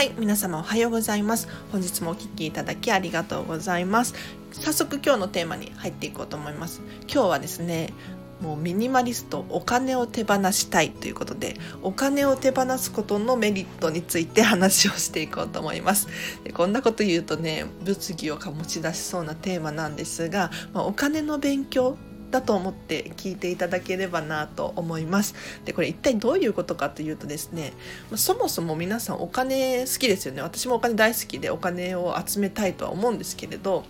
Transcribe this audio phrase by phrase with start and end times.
[0.00, 1.46] はい皆様おはようございます。
[1.70, 4.14] 本日もお聴きいただきありがとうございます。
[4.50, 6.80] 早速今日のテーマに入っていこうと思います。
[7.02, 7.92] 今日はですね
[8.40, 16.08] もうミニマリストお金を手放したいということでお金を手放すことのメリットについて話をしていこうと思います。
[16.44, 21.98] でこんなこと言うとね物議を醸し出しそうなテーマなんですが、まあ、お金の勉強
[22.30, 25.34] だと思って聞いていただければなと思います。
[25.64, 27.72] でこれ一体どういうことかというとですね
[28.16, 33.84] そもそも皆さんお金好きですよね私もお金大好きでお金を集めたいとは思うんですけれど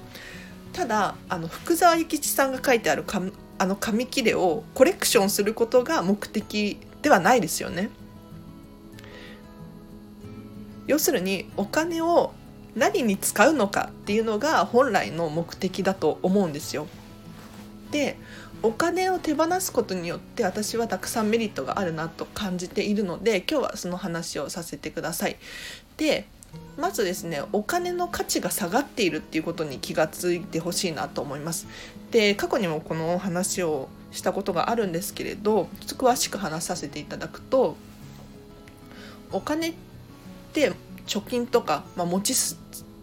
[0.72, 3.04] ただあの福沢諭吉さんが書いてある
[3.58, 7.90] あの紙切れをコレクションすることが目的ではないですよね。
[10.86, 12.32] 要するにお金を
[12.74, 16.86] 何に使うのかっていうのが本来の目的だと思うんですよ。
[17.90, 18.16] で
[18.62, 25.36] お金を手放すことによって私はたくさんメリットがあるなと感じているので今日はその話をさせてください。
[25.96, 26.26] で
[26.76, 31.66] まずですねお金の価値が下がっているっていうことに気がついてほしいなと思います。
[32.10, 37.76] で過去にもこの話をしたことがあるんですけれどちょっと詳しく話させていただくと
[39.32, 39.74] お金っ
[40.52, 40.72] て
[41.06, 42.34] 貯金とか、まあ、持ち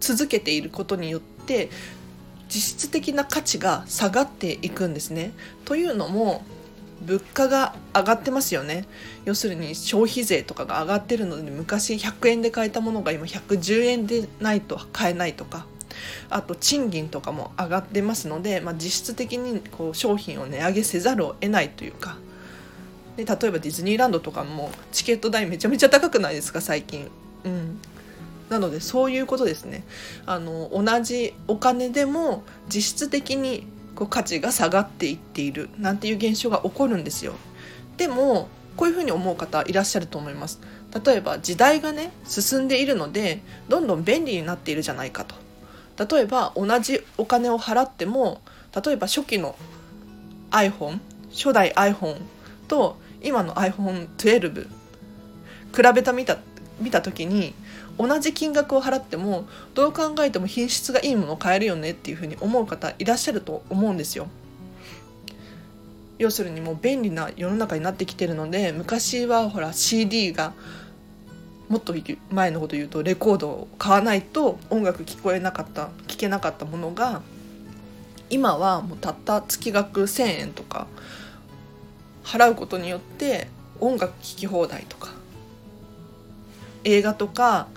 [0.00, 1.70] 続けていることによって
[2.48, 5.32] 実質的な価値が下がっていくんですね。
[5.64, 6.44] というのも
[7.02, 8.86] 物価が上がってますよね
[9.24, 15.66] 要するに消費税とかが上がってるので昔100円で買えたものが今110円でないと買えないとか
[16.28, 22.16] あと賃金とかも上がってますので、まあ、実質的にこう商品を値上げせざるを得ないというか
[23.16, 27.08] で例えばディズニーランドとかもチケット代めちゃめちゃ高くないですか最近。
[27.44, 27.80] うん
[28.48, 29.84] なのでそういうことですね。
[30.26, 37.34] あの同じお金でも実質的にこう価値が下がっていっているなんていう現象が起こるんですよ。
[37.96, 40.60] でもこういうふうに思う方いらっしゃると思います。
[41.04, 45.34] 例えば時代がね進んでいるのでどんどん便利になっているじゃないかと。
[46.06, 48.40] 例えば同じお金を払っても
[48.84, 49.56] 例えば初期の
[50.50, 51.00] iPhone
[51.32, 52.20] 初代 iPhone
[52.68, 54.68] と今の iPhone12
[55.74, 56.38] 比べた見た
[56.80, 57.54] 見た時に
[57.98, 64.28] 同じ金額を払ってもどう考えても品質がいいものを買えるよねっていうふうに思う方いらっしゃると思うんですよ。
[66.18, 70.52] 要するにもう便利な世の中になってきてるので昔はほら CD が
[71.68, 71.94] もっと
[72.30, 77.22] 前のこと言うとレコードを買わないと音楽聴こえなかった聴けなかったものが
[78.30, 80.86] 今はもうたった月額1,000円とか
[82.24, 83.48] 払うことによって
[83.80, 85.17] 音楽聴き放題とか
[86.88, 87.68] 映画とか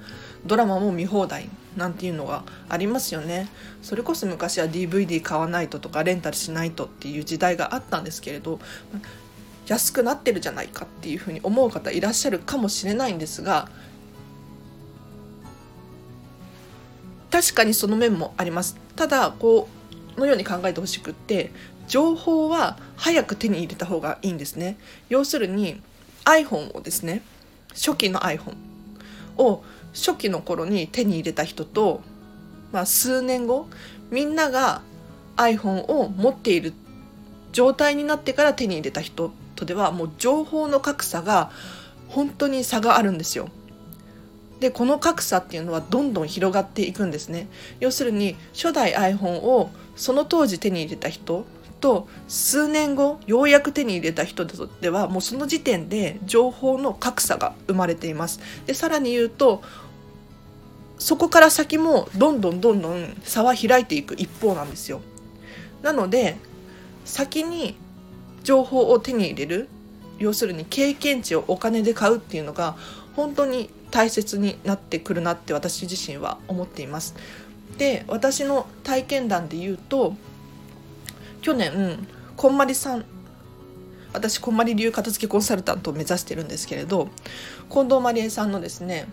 [0.45, 3.47] ドラマも見放題なんていうのがありますよね。
[3.81, 8.59] それこそ昔は DVD 買わないととかレンタルしないとっていう時代があったんですけれど
[9.67, 13.69] 安くなってるじゃないかっていうふうに思う方いらっしゃるかもしれないんですが
[17.31, 18.75] 確かにその面もあります。
[18.95, 19.69] ただこ
[20.17, 21.51] うのように考えてほしくって
[21.87, 24.77] 情報は早く手に入れた方がいいんですね。
[25.09, 25.81] 要するに
[26.25, 27.23] iPhone をですね
[27.69, 28.55] 初期の iPhone
[29.37, 32.01] を初期の頃に手に入れた人と、
[32.71, 33.67] まあ、数年後
[34.09, 34.81] みんなが
[35.37, 36.73] iPhone を持っている
[37.51, 41.51] 状態になってから手に入れた人とではもう情報の格差が
[42.07, 43.49] 本当に差があるんですよ。
[44.59, 47.47] でこの格差っていうのはどんどん広がっていくんですね。
[47.79, 51.45] 要するに初代 iPhone をその当時手に入れた人
[51.81, 58.39] と数年後ようやく手に入れた人ではもうその時点で情報の格差が生まれています。
[58.65, 59.61] でさらに言うと
[60.97, 65.01] そこから先もどんどんどんどん差は開いていく一方なんですよ。
[65.81, 66.37] なので
[67.03, 67.75] 先に
[68.43, 69.67] 情報を手に入れる
[70.19, 72.77] 要するに経験値をお金で買うっていうのが
[73.15, 77.15] 本当に大切になってくるなって私自身は思っています。
[77.77, 80.15] で私の体験談で言うと
[81.41, 82.07] 去年
[82.37, 83.05] こんまりさん
[84.13, 87.09] 私こんまり流片付けコンサルタントを目指してるんですけれど
[87.69, 89.07] 近藤まりえさんのですね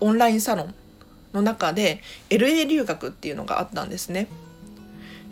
[0.00, 0.74] オンラインサロン
[1.32, 4.28] の中で LA 留学っていうのがあったんですね。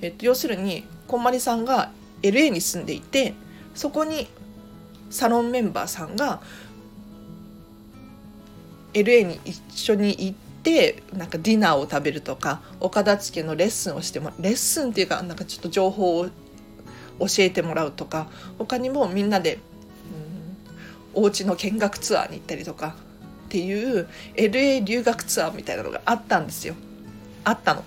[0.01, 1.91] えっと、要するにこんまりさんが
[2.23, 3.35] LA に住んでいて
[3.75, 4.29] そこに
[5.11, 6.41] サロンメンバーさんが
[8.95, 18.29] LA に一緒に行ってってなんかディナーを食べるとかお片付けのレッスンをしてもレッスンっていうかなんかちょっと情報を教えてもらうとか
[18.59, 19.59] 他にもみんなで、
[21.15, 22.95] うん、お家の見学ツアーに行ったりとか
[23.47, 26.75] っていう LA 留学ツアーみたいなのがあったんですよ
[27.43, 27.83] あったの。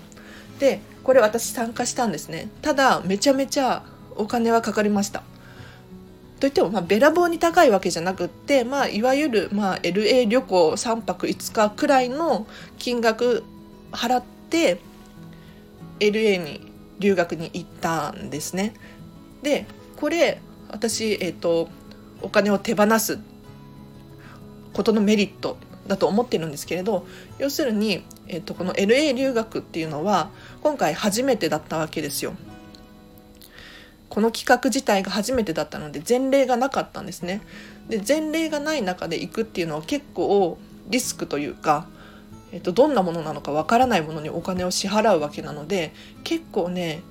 [0.58, 3.84] でこれ私参加したんですねただめちゃめちゃ
[4.16, 5.22] お金はかかりました。
[6.44, 12.46] といっても、まあ、べらぼうに高いわけじゃなくって、まあ、いわゆる、まあ、LA 旅行3泊5日くらいの
[12.76, 13.44] 金額
[13.92, 14.78] 払って
[16.00, 18.74] LA に留学に行ったんですね。
[19.40, 19.64] で
[19.96, 21.70] これ私、えーと、
[22.20, 23.18] お金を手放す
[24.74, 25.56] ことのメリット
[25.86, 27.06] だと思ってるんですけれど
[27.38, 30.28] 要するに、えーとこの LA 留学っていうのは
[30.62, 32.34] 今回初めてだったわけですよ。
[34.08, 37.42] この企画自体が初めてだったので前例がなかったんですね。
[37.88, 40.58] で前例がない中で行くっていうのは結構
[40.88, 41.86] リスクというか、
[42.52, 45.92] えっと、どんなものなのかわからないものにお金を支払うわけなので
[46.22, 47.02] 結構ね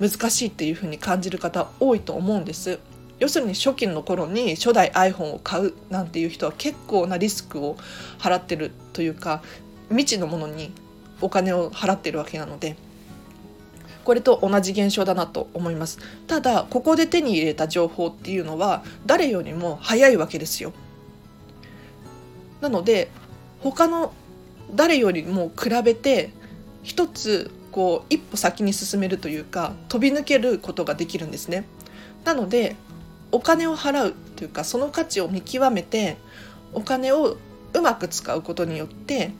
[0.00, 2.78] 難しいっていうふうに感じる方多いと思うんです。
[3.18, 7.76] 要するに初期の頃に初代 iPhone を買うなんていう人は結構なリスクを
[8.18, 9.42] 払ってるというか
[9.88, 10.72] 未知のものに
[11.20, 12.76] お金を払ってるわけなので
[14.08, 15.98] これと同じ現象だなと思います。
[16.26, 20.72] ただここで手に入れた情報っていうのは誰よりも早いわけですよ。
[22.62, 23.10] なので
[23.60, 24.14] 他の
[24.74, 26.30] 誰よりも比べて
[26.82, 31.66] 一つこう一歩先に進めるというか飛び抜けることができるんですね。
[32.24, 32.76] なので
[33.30, 36.16] お金を払うというかその価値を見極めて
[36.72, 37.36] お金を
[37.74, 39.32] うまく使うことによって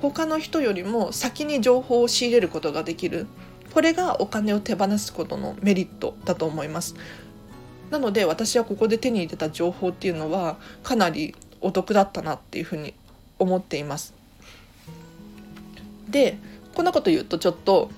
[0.00, 3.28] 他の人よりも先に情報を仕入れることができる。
[3.72, 6.94] これがお金を手放すことのメリットだと思います。
[7.90, 12.94] なので私はここで手に入れた情報っていうのはかなりお得だったなっていうふうに
[13.38, 14.14] 思っています。
[16.08, 16.38] で
[16.74, 17.90] こんなこと言うとちょっと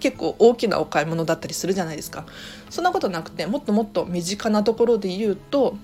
[0.00, 2.24] 結構大きなお買い物だったりするじゃないですか。
[2.70, 5.76] そんなことなくてもっともっと身近なところで言うと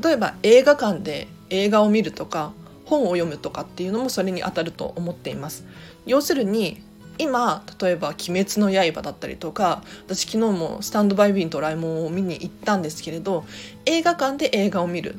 [0.00, 2.52] 例えば映画館で映画を見るとか
[2.88, 5.64] 本を読むとかっていうのもそれに当たると思っています。
[6.06, 6.82] 要するに
[7.18, 13.44] 今例えば「鬼滅の刃」だったりとか私昨日も「スタンドバイ・ビン・ドラえもん」を見に行ったんですけれど
[13.86, 15.16] 映画館で映画を見る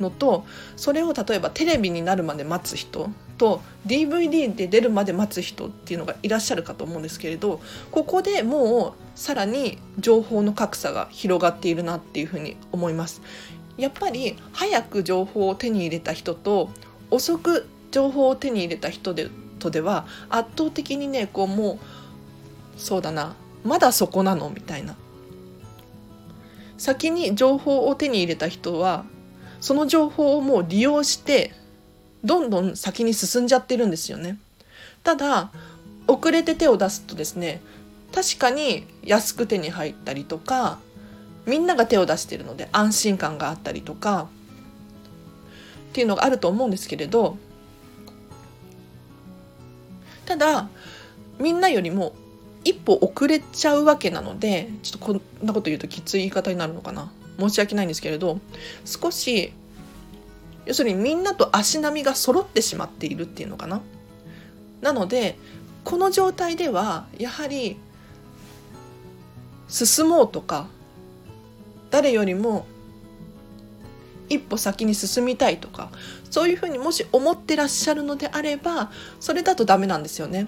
[0.00, 0.44] のと
[0.76, 7.60] それを例えばテレビになるまで待つ人と DVD で出るまで待つ人っていうのがいらっしゃるかと思うんですけれど
[7.90, 13.22] ここでもうさらに情報の格差が広がっているなっていうふうに思います。
[13.76, 16.68] やっぱり早く情報を手に入れた人と
[17.10, 19.28] 遅く情報を手に入れた人で
[19.58, 21.78] とでは圧倒的にねこうもう
[22.76, 23.34] そうだな
[23.64, 24.96] まだそこなのみたいな。
[26.78, 29.04] 先に情報を手に入れた人は
[29.60, 31.52] その情報をもう利用して
[32.24, 34.38] どんどん先に進んじゃってるんですよね。
[35.02, 35.50] ただ
[36.08, 37.60] 遅れて手を出すとですね
[38.14, 40.78] 確かに安く手に入ったりとか
[41.46, 44.28] みんなが手を出してるので安心感があったりとか
[45.90, 47.36] っていうのがあると思うんですけれど
[50.24, 50.68] ただ
[51.40, 52.14] みんなよりも
[52.62, 58.38] 一歩遅れちゃうわけなのでちょっとこんなこと言うときつい言い方になるのかな申し訳ないんですけれど
[58.84, 59.52] 少し
[60.66, 63.80] 要するにみんなと足並みが揃ってしまっているっていうのかな。
[64.82, 65.36] なので
[65.84, 67.76] この状態ではやはり
[69.68, 70.68] 進もうとか
[71.90, 72.66] 誰よりも
[74.30, 75.90] 一歩先に進みたいとか
[76.30, 80.46] そういうふうにもし思ってらっしゃるのであればそれだとダメなんですよね。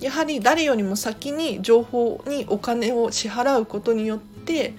[0.00, 4.74] やはり誰よりも先に情報にお金を支払うことによって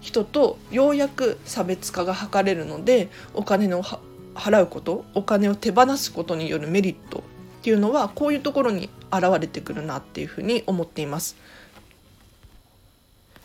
[0.00, 3.82] 人とようやく差別化が図れるのでお金を
[4.34, 7.22] 払うことお金を手放すことによるメリットっ
[7.62, 11.36] ていうのはこういうところに現れてくるなっていうふうに思っています。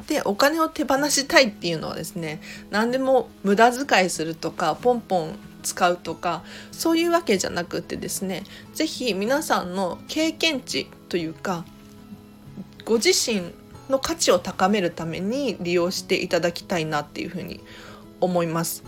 [0.08, 8.44] でお金を手放したいっていうのはですね何でも無駄遣いするとかポンポン使うとかそういうわけじゃなくてですね
[8.74, 11.66] 是非皆さんの経験値というか
[12.86, 13.52] ご自身
[13.90, 17.62] の価値を高めるために利用していただきたいなっていうふうに
[18.22, 18.84] 思います。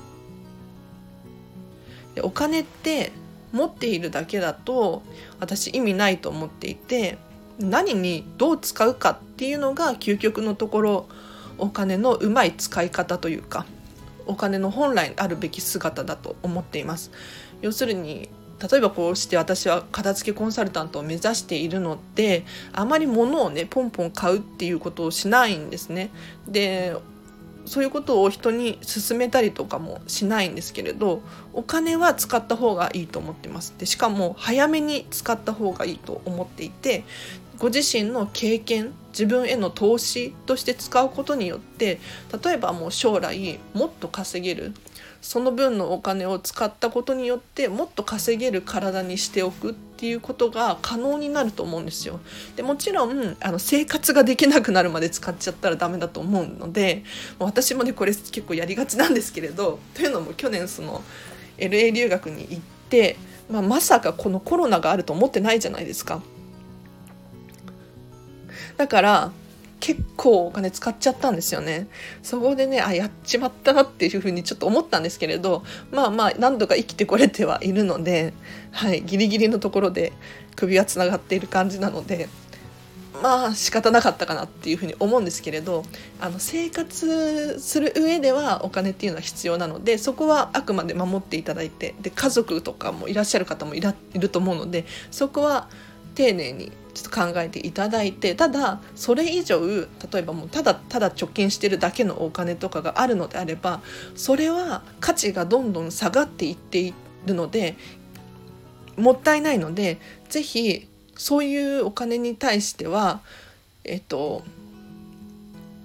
[2.24, 3.12] お金って
[3.52, 5.04] 持っているだけだと
[5.40, 7.18] 私意味ないと思っていて
[7.60, 11.10] 何にどう使うかっていうのが究極のところ
[11.58, 13.66] お金のうまい使い方というか
[14.28, 17.12] お金の本来あるべき姿だと思っています。
[17.62, 26.10] 要するに例えばこうして私は片付けコンサルタントを目指しているのであまり物をねポンポン買うっていうことをしないんですね。
[26.48, 26.96] で
[27.66, 31.22] そういうことを人に勧めたりとかもしないんですけれど
[31.52, 33.76] お金は使った方がいいと思ってます。
[33.78, 37.04] でしかも早めに使った方がいいと思っていて
[37.60, 42.00] ご自身の経験自分への投資として使うことによって
[42.44, 44.74] 例えばもう将来もっと稼げる
[45.22, 52.20] その分のお金を使ったことによってもっと稼げる体にしておくっていうことが可能になると思うんですよ。
[52.56, 57.04] でもちろんあの生活ができなくなるまで使っちゃったらダメだと思うので
[57.40, 61.02] 私もねこれ結構やりがちなんですけれどというのも去年その
[61.58, 63.18] LA 留学に行って、
[63.50, 66.22] まあ、まさかこのコロナがあると思ってないじゃないですか。
[68.78, 69.32] だから
[69.80, 71.88] 結構お金使っちゃったんですよね。
[72.24, 78.34] そこでね、あ、やっちまったなっていうふうにちょっと思ったんですけれど、まあまあ、何度か生きてこれてはいるので、
[78.72, 80.14] はい、ギリギリのところで
[80.56, 82.28] 首はつながっている感じなので、
[83.22, 85.84] まあ仕方なかったかなっていうふうに思うんですけれど
[86.20, 95.68] あの生活する上ではお金っていうのは必要なのでそこはあくまで守っていただいてで家族とかもいらっしゃる方もいらいると思うのでそこは
[96.16, 99.86] 丁寧にちょっと考えていただいてただそれ以上例
[100.16, 103.82] えばもうただただ貯金してるだけのお金とかがあるのであれば
[104.16, 106.96] それは価値がどんどん下がっていってい
[107.28, 107.76] るので
[108.98, 110.00] もったいないので
[110.30, 113.22] 是非そういうお金に対しては
[113.84, 114.42] えっと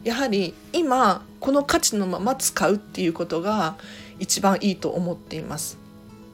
[0.05, 3.77] やはり今この価値のまま使うっていうことが
[4.19, 5.82] 一番いいと思っています。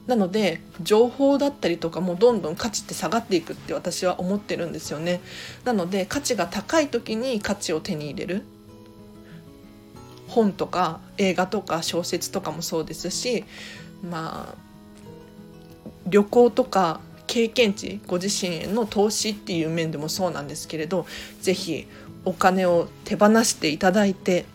[0.09, 5.21] なので情報だったりとかもどんどん価値って下がっていくって私は思ってるんですよね。
[5.65, 8.43] なので価値が高い時に価値を手に入れる。
[10.27, 13.45] 本とか映画とか小説とかもそうですし
[14.07, 14.55] まあ
[16.07, 21.05] 旅行とか経験値ご自身への投資っていう面でもそうなんですけれど
[21.41, 21.87] 是非
[22.25, 24.45] お金を手放していただいて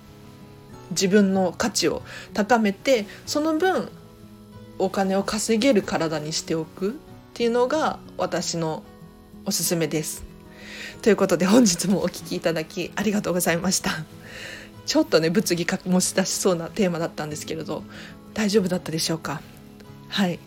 [0.91, 3.89] 自分の価値を高めてその分
[4.79, 6.93] お金を稼げる体にしておくっ
[7.35, 8.83] ていうのが私の
[9.47, 10.25] おすすめです。
[11.03, 13.91] ということで本日もお聴きいただきありがとうございました。
[14.87, 17.83] ちょっとね物議かもし出しそうなテーマだったんですけれど
[18.35, 19.41] 大丈夫だったでしょうか？
[20.09, 20.39] はい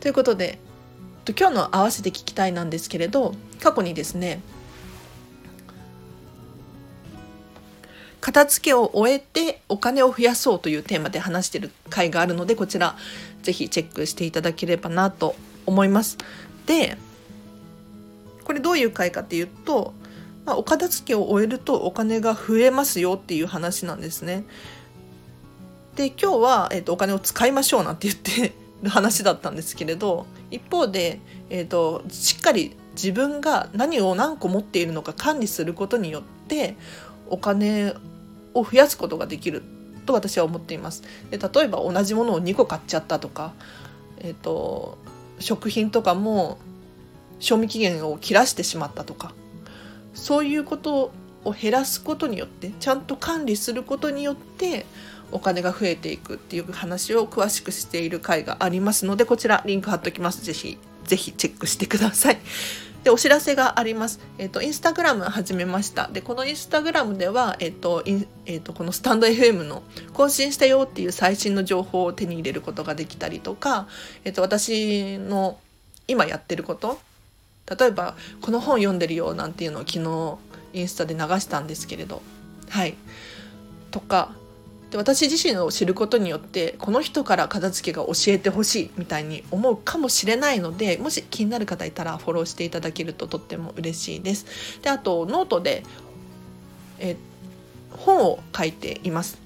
[0.00, 0.58] ということで
[1.38, 4.40] 今日の合わせて聞きたいなんですけれど過去にですね
[8.20, 12.96] 片付けを終えてお金を増やそうというテーマで話している回があるのでこちら
[13.42, 15.34] ぜひチェックしていただければなと
[15.66, 16.18] 思います。
[16.66, 16.96] で
[18.44, 19.94] これどういう回かっていうと、
[20.44, 24.44] まあ、お片付けを終えるとお金が増えますよっていう話なんですね。
[25.96, 36.76] で今日は、えーと、お金を使いましょうなんて言ってる話だったんですけれど一方で、えーとしっかり自分が何を何個持っているのか管理することによって
[37.30, 37.94] お金
[38.54, 39.62] を増やすことができる
[40.06, 41.02] と私は思っています。
[41.30, 43.52] で例えば同じものを2個買っちゃったとか、
[44.18, 44.98] えーと、
[45.38, 46.58] 食品とかも
[47.38, 49.32] 賞味期限を切らしてしまったとか
[50.12, 51.10] そういうこと
[51.44, 54.84] を減らすことによってちゃんと管理することによって
[55.32, 62.38] お金が増えていくっていう話を詳しくしている回がありますのでこちらリンク貼っときますぜひぜひチェックしてください。
[63.04, 64.20] でお知らせがあります。
[64.38, 66.08] えっ、ー、とインスタグラム始めました。
[66.08, 73.86] でこのインスタグラムではえっ、ー、とえっ、ー、とこのスタンド FM の更新したよっていう最新の情報を手に入れることができたりとか、
[74.24, 75.58] えっ、と私の
[76.08, 76.98] 今やってること
[77.78, 80.38] 例えばこの本読んでるよなんていうのを昨日
[80.72, 82.20] インスタで流したんですけれど
[82.68, 82.94] はい
[83.90, 84.32] とか
[84.90, 94.80] で私自身を知ることによってこの人から片付けが教えてほしいみたいに思うかもしれないのでもし気になる方いたらフォローしていただけるととっても嬉しいです。
[94.82, 95.84] であとノートで
[96.98, 97.16] え
[97.90, 99.38] 本を書いています。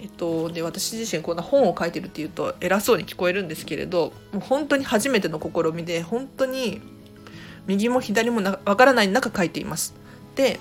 [0.00, 6.80] えっと、で私自身こんな本を書いてるっていうと偉そうに聞こえるんですけれどもう本当に初めての試みで本当に
[7.66, 9.94] 右も左もわからない中書いています。
[10.36, 10.60] で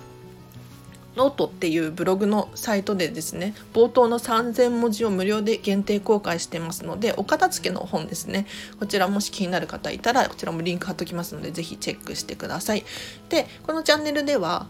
[1.17, 8.45] ノートっていうブログのサイトでですね冒頭の3000文字を無料で限定公開してますのでお片付けの本ですね。
[8.79, 12.86] こちらもし気になる方いたらこちらもリンク貼っときますのでぜひチェックしてください。
[13.29, 14.67] でこのチャンネルでは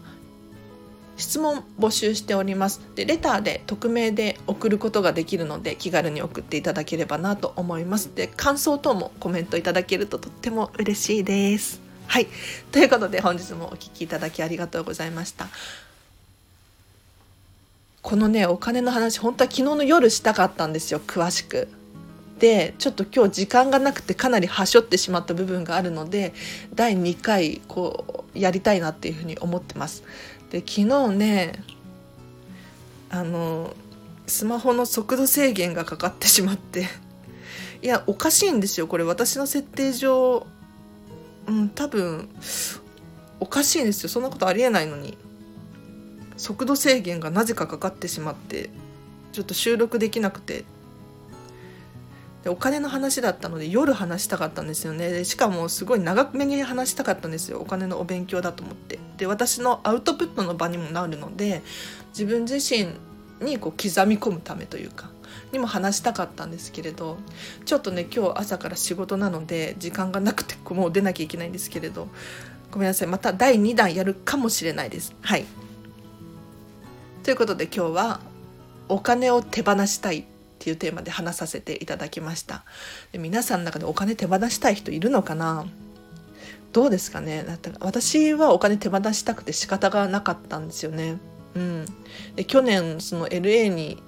[1.18, 2.80] 質問募集しております。
[2.94, 8.14] でレターで匿名で送ることができるので気軽に送っていただければなと思います。
[8.14, 11.80] で感想等もコメントいただけるととっても嬉しいです。
[12.06, 12.28] はい。
[12.72, 15.48] ということで本日もお聴きいただきありがとうございました。
[18.08, 21.68] このねお金の話本当は昨日の夜したかったんですよ詳しく。
[22.38, 26.32] でちょっと今日時間がなくてかなりはしょってしまった部分があるので
[26.74, 30.04] 第2回こうやりたいなっていうふうに思ってます。
[30.50, 31.62] で昨日ね
[33.10, 33.76] あの
[34.26, 36.88] スマホの速度制限がかかってしまって
[37.82, 40.46] いやおかしいんですよこれ私の設定上
[41.46, 42.30] うん多分
[43.38, 45.18] おかしいんですよそんなことありえないのに
[46.38, 48.70] 速度制限がなぜかかかってしまって
[49.32, 50.64] ちょっと収録できなくて。
[52.44, 55.10] でお金の話だったので夜話したかったんですよね。
[55.10, 57.58] でしかもすごい長めに話したかったんですよ。
[57.58, 59.00] お金のお勉強だと思って。
[59.16, 61.62] で私のアウトプットの場にもなるので
[62.10, 62.88] 自分自身
[63.44, 65.10] にこう刻み込むためというか
[65.52, 67.18] にも話したかったんですけれど
[67.64, 72.08] ちょっとね今日朝から仕事なので時間がなくてもう出なきゃいけないんですけれど
[72.70, 73.08] ごめんなさい。
[73.08, 75.12] また第2弾やるかもしれないです。
[75.22, 75.44] はい。
[77.28, 78.20] ということで今日は
[78.88, 80.24] お金を手放したいっ
[80.58, 82.64] ていうテーマで話させていただきました。
[83.12, 85.66] で皆さんの中でお金手放したい人いるのかな？
[86.72, 87.44] どうですかね？
[87.46, 91.18] だって私はお金手放したくて仕方がなかったんですよね。
[91.54, 91.84] うん。
[92.34, 94.02] で去年その LA に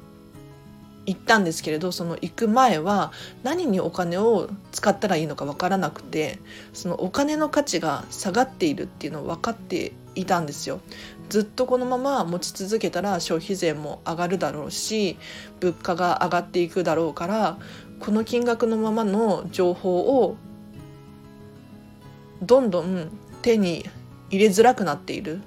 [1.05, 3.13] 行ったんですけれどその行く前は
[3.43, 6.39] 何にお金を使ったらいいのか分からなくて
[6.73, 10.81] そのお金の価値が下がっているっていうのを分かっていたんですよ。
[11.29, 15.17] ずっとこのまま持ち続けたら消費税も上がるだろうし
[15.61, 17.59] 物価が上がっていくだろうから
[18.01, 20.37] この金額のままの情報を
[22.43, 23.11] どんどん
[23.43, 23.89] 手に
[24.31, 25.41] 入れづらくなっている。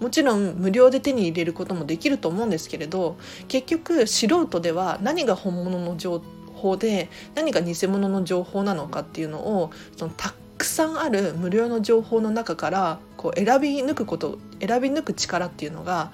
[0.00, 6.22] もちろん無料で手に入れることもできると思うんですけれど結局素人では何が本物の情
[6.54, 16.12] 報で何が偽物の情報なのかっていうのをそのたくさんある無料の情報の中からこう選び抜くこと選び抜く力っていうのが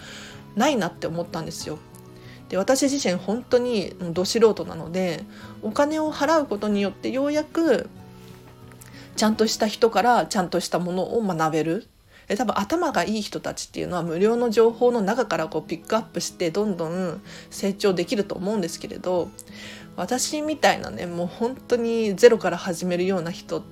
[0.55, 1.79] ないなって思ったんですよ。
[2.49, 5.25] で私自身本当にど素人なので
[5.63, 7.91] お金を払うことによってようやく
[9.17, 11.89] ちゃんとした人からちゃんとしたものを学べる
[12.39, 19.29] 多分頭がいい人たちっていうのは無料の情報の中からこうピックアップしてどんどん成長できると思うんですけれど
[19.97, 23.63] 私みたいなねもう本当にゼロから始めるような人っ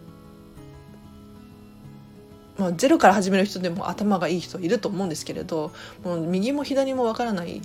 [2.59, 5.73] まあ、ゼロから始める人でも頭がいい人いると思うんですけれど
[6.05, 7.63] もう右も左もわからない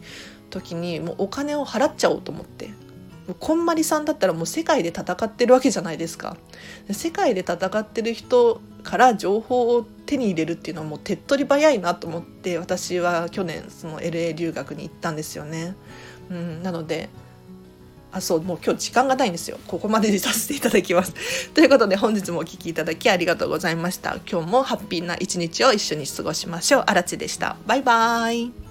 [0.49, 2.69] 時にもうお金を払っちゃおうと思って
[3.39, 6.35] こんまりさんだったらもう世界で戦ってるわけじゃないですか。
[6.89, 15.75] 世界で戦ってる人から情報を手に入れるっていうのはもう手っ取り早いなと思って私は去年その LA 留学に行ったんですよね、
[16.31, 17.09] うん、なので
[18.11, 19.57] あそうもう今日時間がないんですよ。
[19.67, 21.13] ここまでにさせていただきます。
[21.53, 24.17] ということで本日もお聴きいただきありがとうございました。
[24.29, 26.83] 今日もハッピーな一日を一緒に過ごしましょう。
[26.87, 27.55] あらでした。
[27.65, 28.68] バイバーイ。